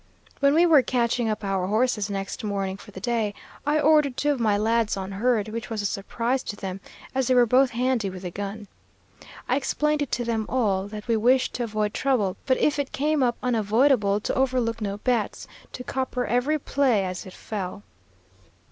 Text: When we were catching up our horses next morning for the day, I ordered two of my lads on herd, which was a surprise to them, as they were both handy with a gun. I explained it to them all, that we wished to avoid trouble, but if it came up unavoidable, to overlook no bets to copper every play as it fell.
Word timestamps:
When 0.39 0.55
we 0.55 0.65
were 0.65 0.81
catching 0.81 1.29
up 1.29 1.43
our 1.43 1.67
horses 1.67 2.09
next 2.09 2.43
morning 2.43 2.75
for 2.75 2.89
the 2.89 2.99
day, 2.99 3.35
I 3.67 3.79
ordered 3.79 4.17
two 4.17 4.31
of 4.31 4.39
my 4.39 4.57
lads 4.57 4.97
on 4.97 5.11
herd, 5.11 5.49
which 5.49 5.69
was 5.69 5.83
a 5.83 5.85
surprise 5.85 6.41
to 6.41 6.55
them, 6.55 6.81
as 7.13 7.27
they 7.27 7.35
were 7.35 7.45
both 7.45 7.69
handy 7.69 8.09
with 8.09 8.23
a 8.25 8.31
gun. 8.31 8.67
I 9.47 9.57
explained 9.57 10.01
it 10.01 10.11
to 10.13 10.25
them 10.25 10.47
all, 10.49 10.87
that 10.87 11.07
we 11.07 11.15
wished 11.17 11.53
to 11.53 11.65
avoid 11.65 11.93
trouble, 11.93 12.35
but 12.47 12.57
if 12.57 12.79
it 12.79 12.91
came 12.91 13.21
up 13.21 13.37
unavoidable, 13.43 14.19
to 14.21 14.33
overlook 14.33 14.81
no 14.81 14.97
bets 14.97 15.47
to 15.73 15.83
copper 15.83 16.25
every 16.25 16.57
play 16.57 17.05
as 17.05 17.27
it 17.27 17.33
fell. 17.33 17.83